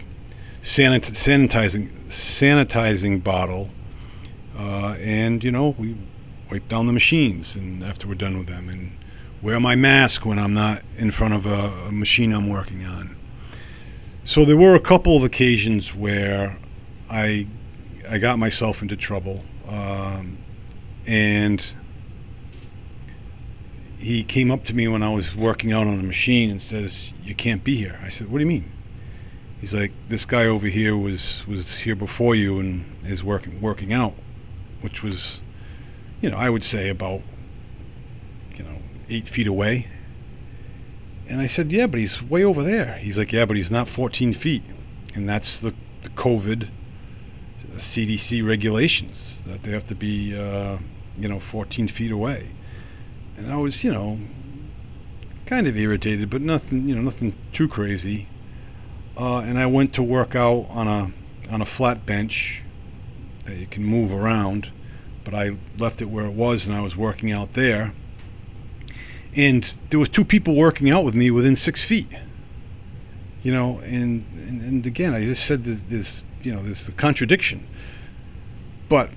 sanit- 0.61 1.15
sanitizing 1.15 1.89
sanitizing 2.07 3.23
bottle, 3.23 3.69
uh, 4.57 4.93
and 4.99 5.43
you 5.43 5.51
know, 5.51 5.75
we 5.77 5.97
wiped 6.51 6.69
down 6.69 6.87
the 6.87 6.93
machines, 6.93 7.55
and 7.55 7.83
after 7.83 8.07
we're 8.07 8.13
done 8.13 8.37
with 8.37 8.47
them, 8.47 8.69
and 8.69 8.91
wear 9.41 9.59
my 9.59 9.75
mask 9.75 10.25
when 10.25 10.37
I'm 10.37 10.53
not 10.53 10.83
in 10.97 11.11
front 11.11 11.33
of 11.33 11.45
a, 11.45 11.87
a 11.87 11.91
machine 11.91 12.31
I'm 12.31 12.49
working 12.49 12.85
on. 12.85 13.15
So 14.23 14.45
there 14.45 14.55
were 14.55 14.75
a 14.75 14.79
couple 14.79 15.17
of 15.17 15.23
occasions 15.23 15.95
where 15.95 16.57
I 17.09 17.47
I 18.07 18.17
got 18.17 18.37
myself 18.37 18.81
into 18.81 18.95
trouble, 18.95 19.43
um, 19.67 20.37
and 21.05 21.65
he 23.97 24.23
came 24.23 24.51
up 24.51 24.65
to 24.65 24.73
me 24.73 24.87
when 24.87 25.01
I 25.01 25.09
was 25.09 25.35
working 25.35 25.71
out 25.71 25.87
on 25.87 25.97
the 25.97 26.03
machine 26.03 26.49
and 26.49 26.61
says, 26.61 27.13
"You 27.23 27.35
can't 27.35 27.63
be 27.63 27.75
here." 27.75 27.99
I 28.03 28.09
said, 28.09 28.29
"What 28.29 28.39
do 28.39 28.43
you 28.43 28.47
mean?" 28.49 28.65
He's 29.61 29.73
like, 29.73 29.91
"This 30.09 30.25
guy 30.25 30.45
over 30.45 30.67
here 30.67 30.97
was 30.97 31.43
was 31.47 31.75
here 31.77 31.95
before 31.95 32.35
you 32.35 32.59
and 32.59 32.85
is 33.05 33.23
working 33.23 33.61
working 33.61 33.93
out," 33.93 34.13
which 34.81 35.01
was, 35.01 35.39
you 36.21 36.29
know, 36.29 36.37
I 36.37 36.49
would 36.49 36.63
say 36.63 36.89
about, 36.89 37.21
you 38.57 38.63
know, 38.63 38.77
eight 39.09 39.27
feet 39.27 39.47
away. 39.47 39.87
And 41.29 41.39
I 41.39 41.47
said, 41.47 41.71
"Yeah, 41.71 41.87
but 41.87 41.99
he's 41.99 42.21
way 42.21 42.43
over 42.43 42.61
there." 42.61 42.97
He's 42.97 43.17
like, 43.17 43.31
"Yeah, 43.31 43.45
but 43.45 43.55
he's 43.55 43.71
not 43.71 43.87
14 43.87 44.33
feet," 44.33 44.63
and 45.15 45.29
that's 45.29 45.59
the, 45.59 45.73
the 46.03 46.09
COVID 46.09 46.67
CDC 47.77 48.45
regulations 48.45 49.37
that 49.45 49.63
they 49.63 49.71
have 49.71 49.87
to 49.87 49.95
be, 49.95 50.37
uh, 50.37 50.77
you 51.17 51.27
know, 51.27 51.39
14 51.39 51.87
feet 51.87 52.11
away 52.11 52.49
and 53.37 53.51
I 53.51 53.55
was, 53.57 53.83
you 53.83 53.91
know, 53.91 54.19
kind 55.45 55.67
of 55.67 55.77
irritated, 55.77 56.29
but 56.29 56.41
nothing, 56.41 56.87
you 56.87 56.95
know, 56.95 57.01
nothing 57.01 57.35
too 57.51 57.67
crazy. 57.67 58.27
Uh, 59.17 59.37
and 59.37 59.57
I 59.57 59.65
went 59.65 59.93
to 59.93 60.03
work 60.03 60.35
out 60.35 60.67
on 60.69 60.87
a 60.87 61.11
on 61.51 61.61
a 61.61 61.65
flat 61.65 62.05
bench 62.05 62.61
that 63.45 63.57
you 63.57 63.67
can 63.67 63.83
move 63.83 64.11
around, 64.11 64.71
but 65.25 65.33
I 65.33 65.57
left 65.77 66.01
it 66.01 66.05
where 66.05 66.25
it 66.25 66.33
was, 66.33 66.65
and 66.65 66.73
I 66.73 66.79
was 66.79 66.95
working 66.95 67.31
out 67.31 67.53
there. 67.53 67.93
And 69.35 69.69
there 69.89 69.99
was 69.99 70.09
two 70.09 70.23
people 70.23 70.55
working 70.55 70.89
out 70.89 71.03
with 71.03 71.15
me 71.15 71.31
within 71.31 71.55
six 71.55 71.83
feet. 71.83 72.07
You 73.41 73.51
know, 73.51 73.79
and 73.79 74.25
and, 74.47 74.61
and 74.61 74.85
again, 74.85 75.13
I 75.13 75.25
just 75.25 75.45
said 75.45 75.65
this, 75.65 75.81
this 75.89 76.23
you 76.43 76.53
know, 76.53 76.61
there's 76.61 76.87
a 76.87 76.91
contradiction. 76.91 77.65
But 78.89 79.09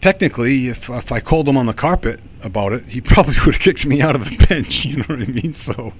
technically, 0.00 0.68
if 0.68 0.88
if 0.88 1.10
I 1.12 1.20
called 1.20 1.48
him 1.48 1.56
on 1.56 1.66
the 1.66 1.74
carpet 1.74 2.20
about 2.42 2.72
it, 2.72 2.84
he 2.84 3.00
probably 3.12 3.36
would 3.44 3.54
have 3.54 3.62
kicked 3.62 3.86
me 3.86 4.02
out 4.02 4.16
of 4.16 4.24
the 4.24 4.36
bench. 4.48 4.84
You 4.84 4.98
know 4.98 5.04
what 5.06 5.20
I 5.20 5.26
mean? 5.26 5.54
So, 5.54 5.92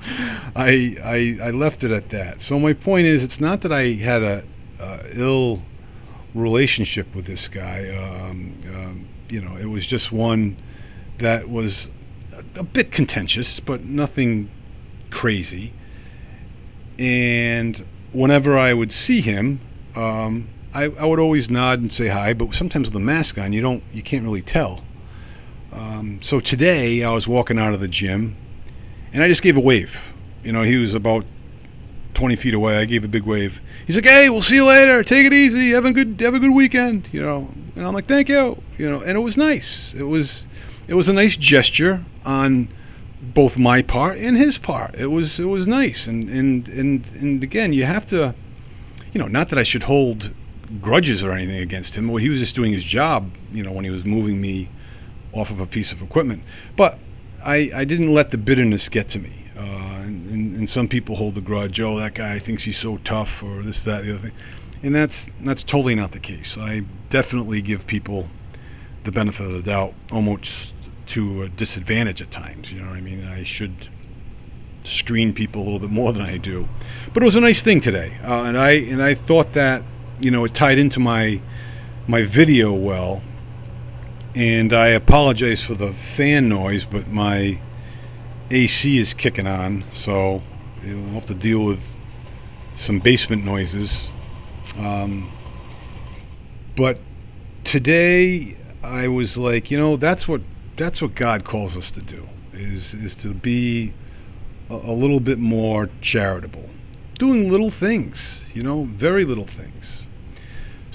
I 0.54 0.96
I, 1.02 1.48
I 1.48 1.50
left 1.50 1.84
it 1.84 1.90
at 1.90 2.10
that. 2.10 2.42
So 2.42 2.58
my 2.58 2.72
point 2.72 3.06
is, 3.06 3.22
it's 3.22 3.40
not 3.40 3.62
that 3.62 3.72
I 3.72 3.92
had 3.92 4.22
a 4.22 4.44
ill 5.12 5.62
relationship 6.34 7.14
with 7.14 7.26
this 7.26 7.48
guy. 7.48 7.88
Um, 7.88 8.54
um, 8.68 9.08
you 9.28 9.40
know, 9.40 9.56
it 9.56 9.66
was 9.66 9.86
just 9.86 10.12
one 10.12 10.56
that 11.18 11.48
was 11.48 11.88
a, 12.32 12.60
a 12.60 12.62
bit 12.62 12.92
contentious, 12.92 13.58
but 13.58 13.84
nothing 13.84 14.50
crazy. 15.10 15.72
And 16.98 17.84
whenever 18.12 18.58
I 18.58 18.72
would 18.72 18.92
see 18.92 19.20
him, 19.20 19.60
um, 19.94 20.48
I, 20.76 20.90
I 20.98 21.06
would 21.06 21.18
always 21.18 21.48
nod 21.48 21.80
and 21.80 21.90
say 21.90 22.08
hi. 22.08 22.34
But 22.34 22.54
sometimes 22.54 22.88
with 22.88 22.96
a 22.96 23.00
mask 23.00 23.38
on, 23.38 23.54
you 23.54 23.62
don't, 23.62 23.82
you 23.94 24.02
can't 24.02 24.24
really 24.24 24.42
tell. 24.42 24.84
Um, 25.72 26.20
so 26.20 26.38
today 26.38 27.02
I 27.02 27.10
was 27.12 27.26
walking 27.26 27.58
out 27.58 27.72
of 27.72 27.80
the 27.80 27.88
gym, 27.88 28.36
and 29.10 29.22
I 29.22 29.28
just 29.28 29.40
gave 29.40 29.56
a 29.56 29.60
wave. 29.60 29.96
You 30.44 30.52
know, 30.52 30.64
he 30.64 30.76
was 30.76 30.92
about 30.92 31.24
20 32.12 32.36
feet 32.36 32.52
away. 32.52 32.76
I 32.76 32.84
gave 32.84 33.04
a 33.04 33.08
big 33.08 33.22
wave. 33.22 33.58
He's 33.86 33.96
like, 33.96 34.04
"Hey, 34.04 34.28
we'll 34.28 34.42
see 34.42 34.56
you 34.56 34.66
later. 34.66 35.02
Take 35.02 35.26
it 35.26 35.32
easy. 35.32 35.70
Have 35.70 35.86
a 35.86 35.92
good 35.92 36.20
have 36.20 36.34
a 36.34 36.38
good 36.38 36.52
weekend." 36.52 37.08
You 37.10 37.22
know, 37.22 37.50
and 37.74 37.86
I'm 37.86 37.94
like, 37.94 38.06
"Thank 38.06 38.28
you." 38.28 38.62
You 38.76 38.90
know, 38.90 39.00
and 39.00 39.16
it 39.16 39.20
was 39.20 39.36
nice. 39.36 39.92
It 39.94 40.04
was 40.04 40.44
it 40.88 40.94
was 40.94 41.08
a 41.08 41.12
nice 41.14 41.36
gesture 41.36 42.04
on 42.24 42.68
both 43.22 43.56
my 43.56 43.80
part 43.80 44.18
and 44.18 44.36
his 44.36 44.58
part. 44.58 44.94
It 44.94 45.06
was 45.06 45.40
it 45.40 45.44
was 45.44 45.66
nice. 45.66 46.06
And 46.06 46.28
and 46.28 46.68
and 46.68 47.04
and 47.18 47.42
again, 47.42 47.72
you 47.72 47.84
have 47.84 48.06
to, 48.08 48.34
you 49.12 49.20
know, 49.20 49.26
not 49.26 49.48
that 49.48 49.58
I 49.58 49.62
should 49.62 49.84
hold 49.84 50.32
grudges 50.80 51.22
or 51.22 51.32
anything 51.32 51.56
against 51.56 51.94
him. 51.94 52.08
Well, 52.08 52.16
he 52.16 52.28
was 52.28 52.40
just 52.40 52.54
doing 52.54 52.72
his 52.72 52.84
job. 52.84 53.30
You 53.52 53.62
know, 53.62 53.72
when 53.72 53.84
he 53.84 53.90
was 53.90 54.04
moving 54.04 54.40
me 54.40 54.68
off 55.32 55.50
of 55.50 55.60
a 55.60 55.66
piece 55.66 55.92
of 55.92 56.02
equipment. 56.02 56.42
But 56.76 56.98
I, 57.44 57.70
I 57.74 57.84
didn't 57.84 58.12
let 58.12 58.30
the 58.30 58.38
bitterness 58.38 58.88
get 58.88 59.08
to 59.10 59.18
me. 59.18 59.32
Uh, 59.56 59.60
and, 59.60 60.30
and, 60.30 60.56
and, 60.56 60.70
some 60.70 60.86
people 60.86 61.16
hold 61.16 61.34
the 61.34 61.40
grudge. 61.40 61.80
Oh, 61.80 61.98
that 61.98 62.14
guy 62.14 62.38
thinks 62.38 62.64
he's 62.64 62.78
so 62.78 62.98
tough, 62.98 63.42
or 63.42 63.62
this, 63.62 63.80
that, 63.80 64.04
the 64.04 64.14
other 64.14 64.28
thing. 64.28 64.32
And 64.82 64.94
that's 64.94 65.26
that's 65.40 65.62
totally 65.62 65.94
not 65.94 66.12
the 66.12 66.18
case. 66.20 66.56
I 66.58 66.82
definitely 67.08 67.62
give 67.62 67.86
people 67.86 68.28
the 69.04 69.12
benefit 69.12 69.46
of 69.46 69.52
the 69.52 69.62
doubt, 69.62 69.94
almost 70.12 70.74
to 71.08 71.42
a 71.42 71.48
disadvantage 71.48 72.20
at 72.20 72.30
times. 72.30 72.70
You 72.70 72.80
know 72.80 72.88
what 72.88 72.96
I 72.96 73.00
mean? 73.00 73.26
I 73.26 73.44
should 73.44 73.88
screen 74.84 75.32
people 75.32 75.62
a 75.62 75.64
little 75.64 75.78
bit 75.78 75.90
more 75.90 76.12
than 76.12 76.22
I 76.22 76.36
do. 76.36 76.68
But 77.14 77.22
it 77.22 77.26
was 77.26 77.36
a 77.36 77.40
nice 77.40 77.62
thing 77.62 77.80
today, 77.80 78.18
uh, 78.22 78.42
and 78.42 78.58
I 78.58 78.72
and 78.72 79.02
I 79.02 79.14
thought 79.14 79.54
that 79.54 79.82
you 80.20 80.30
know 80.30 80.44
it 80.44 80.54
tied 80.54 80.78
into 80.78 81.00
my 81.00 81.40
my 82.06 82.22
video 82.22 82.72
well 82.72 83.22
and 84.36 84.74
I 84.74 84.88
apologize 84.88 85.62
for 85.62 85.74
the 85.74 85.94
fan 86.14 86.46
noise, 86.46 86.84
but 86.84 87.08
my 87.08 87.58
AC 88.50 88.98
is 88.98 89.14
kicking 89.14 89.46
on, 89.46 89.84
so 89.94 90.42
you'll 90.84 91.08
have 91.12 91.24
to 91.26 91.34
deal 91.34 91.64
with 91.64 91.80
some 92.76 92.98
basement 92.98 93.46
noises. 93.46 94.10
Um, 94.76 95.32
but 96.76 96.98
today 97.64 98.58
I 98.82 99.08
was 99.08 99.38
like, 99.38 99.70
you 99.70 99.78
know, 99.78 99.96
that's 99.96 100.28
what 100.28 100.42
that's 100.76 101.00
what 101.00 101.14
God 101.14 101.46
calls 101.46 101.74
us 101.74 101.90
to 101.92 102.02
do 102.02 102.28
is 102.52 102.92
is 102.92 103.14
to 103.16 103.32
be 103.32 103.94
a, 104.68 104.74
a 104.74 104.92
little 104.92 105.20
bit 105.20 105.38
more 105.38 105.88
charitable, 106.02 106.68
doing 107.18 107.50
little 107.50 107.70
things, 107.70 108.40
you 108.52 108.62
know, 108.62 108.84
very 108.84 109.24
little 109.24 109.46
things. 109.46 110.05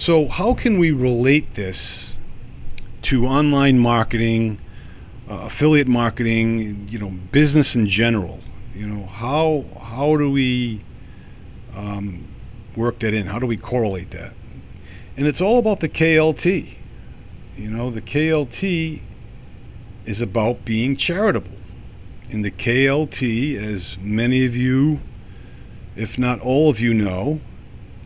So 0.01 0.27
how 0.27 0.55
can 0.55 0.79
we 0.79 0.89
relate 0.89 1.53
this? 1.53 2.11
to 3.03 3.25
online 3.25 3.79
marketing, 3.79 4.59
uh, 5.29 5.33
affiliate 5.45 5.87
marketing, 5.87 6.87
you 6.89 6.99
know, 6.99 7.09
business 7.31 7.75
in 7.75 7.87
general. 7.87 8.39
You 8.75 8.87
know, 8.87 9.05
how 9.05 9.65
how 9.79 10.15
do 10.17 10.29
we 10.31 10.83
um, 11.75 12.27
work 12.75 12.99
that 12.99 13.13
in? 13.13 13.25
How 13.25 13.39
do 13.39 13.45
we 13.45 13.57
correlate 13.57 14.11
that? 14.11 14.33
And 15.17 15.27
it's 15.27 15.41
all 15.41 15.59
about 15.59 15.79
the 15.79 15.89
KLT. 15.89 16.75
You 17.57 17.69
know, 17.69 17.91
the 17.91 18.01
KLT 18.01 19.01
is 20.05 20.21
about 20.21 20.63
being 20.63 20.95
charitable. 20.95 21.51
And 22.29 22.45
the 22.45 22.51
KLT, 22.51 23.61
as 23.61 23.97
many 23.99 24.45
of 24.45 24.55
you, 24.55 25.01
if 25.97 26.17
not 26.17 26.39
all 26.39 26.69
of 26.69 26.79
you 26.79 26.93
know, 26.93 27.41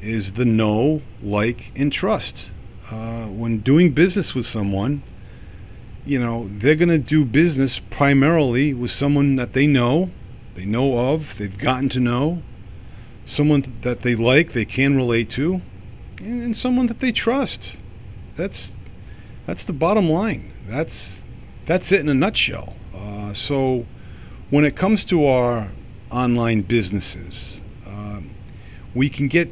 is 0.06 0.34
the 0.34 0.46
know, 0.46 1.02
like, 1.22 1.72
and 1.76 1.92
trust 1.92 2.52
uh, 2.92 3.26
when 3.26 3.60
doing 3.60 3.92
business 3.92 4.36
with 4.36 4.46
someone, 4.46 5.02
you 6.06 6.20
know, 6.20 6.50
they're 6.58 6.76
going 6.76 6.90
to 6.90 7.00
do 7.00 7.26
business 7.26 7.80
primarily 7.90 8.74
with 8.74 8.92
someone 8.92 9.36
that 9.38 9.54
they 9.54 9.66
know, 9.66 10.12
they 10.56 10.66
know 10.66 11.14
of, 11.14 11.26
they've 11.40 11.58
gotten 11.58 11.90
to 11.90 12.00
know, 12.00 12.44
someone 13.26 13.80
that 13.82 14.04
they 14.04 14.16
like, 14.16 14.54
they 14.54 14.66
can 14.66 14.96
relate 14.96 15.30
to, 15.32 15.62
and, 16.20 16.56
someone 16.56 16.86
that 16.88 17.00
they 17.00 17.12
trust. 17.12 17.76
That's 18.38 18.72
that's 19.48 19.66
the 19.66 19.74
bottom 19.74 20.10
line. 20.10 20.52
That's 20.68 21.22
that's 21.66 21.92
it 21.92 22.00
in 22.02 22.10
a 22.10 22.14
nutshell. 22.14 22.76
Uh, 22.94 23.34
so 23.34 23.86
when 24.50 24.64
it 24.64 24.76
comes 24.76 25.04
to 25.06 25.26
our 25.26 25.70
online 26.12 26.62
businesses, 26.62 27.62
um, 27.86 28.30
we 28.94 29.10
can 29.10 29.28
get 29.28 29.52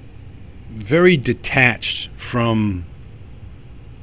very 0.73 1.17
detached 1.17 2.09
from 2.17 2.85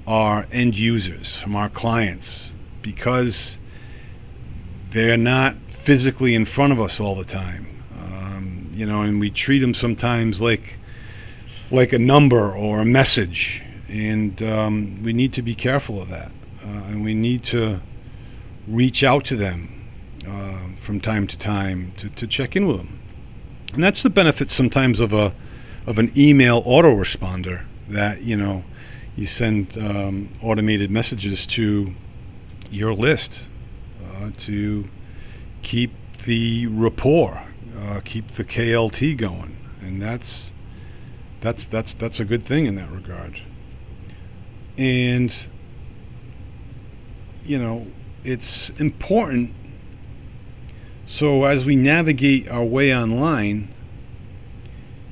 our 0.07 0.47
end 0.53 0.77
users, 0.77 1.37
from 1.37 1.57
our 1.57 1.69
clients, 1.69 2.51
because 2.83 3.59
they're 4.93 5.17
not 5.17 5.55
physically 5.85 6.35
in 6.35 6.45
front 6.45 6.73
of 6.73 6.81
us 6.81 7.01
all 7.01 7.15
the 7.15 7.25
time. 7.25 7.67
Um, 8.01 8.71
you 8.75 8.87
know, 8.87 9.03
and 9.03 9.21
we 9.21 9.31
treat 9.31 9.61
them 9.61 9.75
sometimes 9.75 10.41
like 10.41 10.77
like 11.71 11.93
a 11.93 11.99
number 11.99 12.53
or 12.53 12.81
a 12.81 12.85
message, 12.85 13.63
and 13.89 14.43
um, 14.43 15.03
we 15.05 15.13
need 15.13 15.33
to 15.35 15.43
be 15.43 15.55
careful 15.55 16.03
of 16.03 16.09
that, 16.09 16.33
uh, 16.65 16.67
and 16.67 17.05
we 17.05 17.15
need 17.15 17.45
to 17.45 17.81
reach 18.67 19.05
out 19.05 19.25
to 19.25 19.37
them 19.37 19.89
uh, 20.27 20.59
from 20.85 21.01
time 21.01 21.27
to 21.27 21.39
time 21.39 21.93
to, 21.97 22.09
to 22.11 22.27
check 22.27 22.57
in 22.57 22.67
with 22.67 22.79
them. 22.79 22.99
And 23.73 23.85
that's 23.85 24.03
the 24.03 24.11
benefit 24.11 24.51
sometimes 24.51 24.99
of 24.99 25.13
a 25.13 25.33
of 25.87 25.99
an 25.99 26.13
email 26.17 26.63
autoresponder 26.65 27.65
that 27.89 28.23
you 28.23 28.37
know 28.37 28.65
you 29.17 29.27
send 29.27 29.77
um, 29.77 30.29
automated 30.43 30.91
messages 30.91 31.47
to 31.47 31.93
your 32.71 32.95
list 32.95 33.41
uh, 34.05 34.31
to 34.39 34.89
keep 35.63 35.93
the 36.27 36.67
rapport, 36.69 37.43
uh, 37.79 38.01
keep 38.05 38.37
the 38.37 38.45
KLT 38.45 39.17
going, 39.17 39.57
and 39.81 40.01
that's 40.01 40.53
that's 41.41 41.65
that's 41.67 41.95
that's 41.95 42.21
a 42.21 42.25
good 42.25 42.47
thing 42.47 42.67
in 42.67 42.77
that 42.77 42.91
regard. 42.91 43.41
And 44.79 45.35
you 47.45 47.59
know, 47.59 47.87
it's 48.25 48.71
important. 48.79 49.55
So 51.07 51.45
as 51.45 51.65
we 51.65 51.75
navigate 51.75 52.49
our 52.49 52.63
way 52.63 52.95
online, 52.95 53.75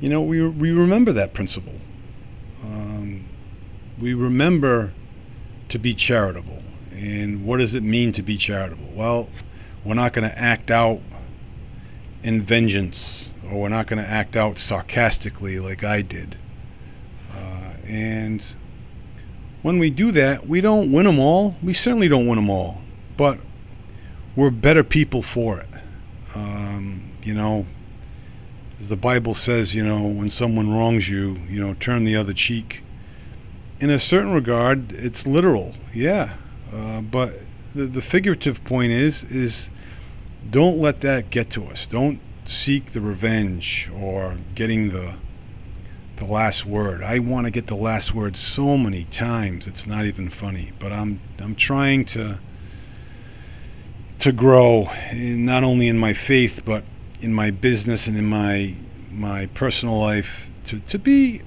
you 0.00 0.08
know, 0.08 0.22
we, 0.22 0.46
we 0.46 0.70
remember 0.70 1.12
that 1.12 1.34
principle. 1.34 1.74
Um, 2.62 3.26
we 4.00 4.14
remember 4.14 4.92
to 5.68 5.78
be 5.78 5.94
charitable. 5.94 6.62
And 6.92 7.44
what 7.44 7.58
does 7.58 7.74
it 7.74 7.82
mean 7.82 8.12
to 8.14 8.22
be 8.22 8.36
charitable? 8.36 8.90
Well, 8.94 9.28
we're 9.84 9.94
not 9.94 10.12
going 10.12 10.28
to 10.28 10.38
act 10.38 10.70
out 10.70 11.00
in 12.22 12.42
vengeance, 12.42 13.28
or 13.44 13.62
we're 13.62 13.68
not 13.68 13.86
going 13.86 14.02
to 14.02 14.08
act 14.08 14.36
out 14.36 14.58
sarcastically 14.58 15.58
like 15.58 15.84
I 15.84 16.02
did. 16.02 16.36
Uh, 17.32 17.74
and 17.86 18.42
when 19.62 19.78
we 19.78 19.90
do 19.90 20.12
that, 20.12 20.48
we 20.48 20.60
don't 20.60 20.90
win 20.92 21.06
them 21.06 21.18
all. 21.18 21.56
We 21.62 21.74
certainly 21.74 22.08
don't 22.08 22.26
win 22.26 22.36
them 22.36 22.50
all, 22.50 22.82
but 23.16 23.38
we're 24.34 24.50
better 24.50 24.84
people 24.84 25.22
for 25.22 25.60
it. 25.60 25.68
Um, 26.34 27.12
you 27.22 27.34
know, 27.34 27.66
as 28.80 28.88
the 28.88 28.96
Bible 28.96 29.34
says, 29.34 29.74
you 29.74 29.84
know, 29.84 30.02
when 30.02 30.30
someone 30.30 30.70
wrongs 30.70 31.08
you, 31.08 31.36
you 31.48 31.60
know, 31.60 31.74
turn 31.74 32.04
the 32.04 32.16
other 32.16 32.32
cheek. 32.32 32.82
In 33.80 33.90
a 33.90 33.98
certain 33.98 34.32
regard, 34.32 34.92
it's 34.92 35.26
literal, 35.26 35.74
yeah. 35.92 36.34
Uh, 36.72 37.00
but 37.00 37.40
the, 37.74 37.86
the 37.86 38.02
figurative 38.02 38.62
point 38.64 38.92
is, 38.92 39.24
is 39.24 39.68
don't 40.50 40.78
let 40.78 41.00
that 41.02 41.30
get 41.30 41.50
to 41.50 41.66
us. 41.66 41.86
Don't 41.86 42.20
seek 42.46 42.92
the 42.92 43.00
revenge 43.00 43.90
or 43.94 44.36
getting 44.54 44.90
the 44.90 45.14
the 46.16 46.24
last 46.24 46.66
word. 46.66 47.00
I 47.00 47.20
want 47.20 47.44
to 47.44 47.50
get 47.52 47.68
the 47.68 47.76
last 47.76 48.12
word 48.12 48.36
so 48.36 48.76
many 48.76 49.04
times 49.04 49.68
it's 49.68 49.86
not 49.86 50.04
even 50.04 50.30
funny. 50.30 50.72
But 50.78 50.92
I'm 50.92 51.20
I'm 51.38 51.54
trying 51.54 52.04
to 52.06 52.38
to 54.20 54.32
grow 54.32 54.90
in, 55.12 55.44
not 55.44 55.62
only 55.62 55.86
in 55.86 55.96
my 55.96 56.12
faith 56.12 56.62
but 56.64 56.82
in 57.20 57.32
my 57.32 57.50
business 57.50 58.06
and 58.06 58.16
in 58.16 58.24
my 58.24 58.74
my 59.10 59.46
personal 59.46 59.98
life 59.98 60.28
to, 60.64 60.80
to 60.80 60.98
be 60.98 61.42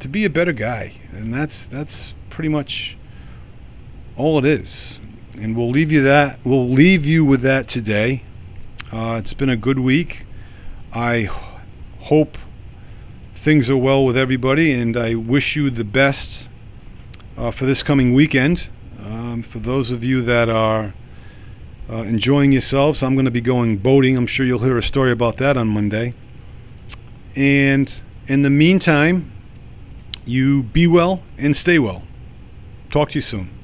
to 0.00 0.08
be 0.08 0.24
a 0.24 0.30
better 0.30 0.52
guy. 0.52 0.94
And 1.12 1.32
that's 1.32 1.66
that's 1.66 2.12
pretty 2.30 2.48
much 2.48 2.96
all 4.16 4.38
it 4.38 4.44
is. 4.44 4.98
And 5.38 5.56
we'll 5.56 5.70
leave 5.70 5.92
you 5.92 6.02
that 6.02 6.38
we'll 6.44 6.68
leave 6.68 7.04
you 7.04 7.24
with 7.24 7.42
that 7.42 7.68
today. 7.68 8.22
Uh, 8.92 9.20
it's 9.22 9.34
been 9.34 9.50
a 9.50 9.56
good 9.56 9.78
week. 9.78 10.24
I 10.92 11.14
h- 11.14 11.30
hope 12.00 12.38
things 13.34 13.68
are 13.68 13.76
well 13.76 14.04
with 14.04 14.16
everybody 14.16 14.72
and 14.72 14.96
I 14.96 15.14
wish 15.14 15.56
you 15.56 15.70
the 15.70 15.84
best 15.84 16.48
uh, 17.36 17.50
for 17.50 17.66
this 17.66 17.82
coming 17.82 18.14
weekend. 18.14 18.68
Um, 18.98 19.42
for 19.42 19.58
those 19.58 19.90
of 19.90 20.02
you 20.02 20.22
that 20.22 20.48
are 20.48 20.94
uh, 21.90 21.96
enjoying 21.96 22.52
yourselves. 22.52 23.02
I'm 23.02 23.14
going 23.14 23.24
to 23.26 23.30
be 23.30 23.40
going 23.40 23.78
boating. 23.78 24.16
I'm 24.16 24.26
sure 24.26 24.44
you'll 24.44 24.60
hear 24.60 24.76
a 24.76 24.82
story 24.82 25.12
about 25.12 25.36
that 25.38 25.56
on 25.56 25.68
Monday. 25.68 26.14
And 27.34 27.92
in 28.26 28.42
the 28.42 28.50
meantime, 28.50 29.32
you 30.24 30.62
be 30.64 30.86
well 30.86 31.22
and 31.38 31.56
stay 31.56 31.78
well. 31.78 32.02
Talk 32.90 33.10
to 33.10 33.14
you 33.16 33.22
soon. 33.22 33.55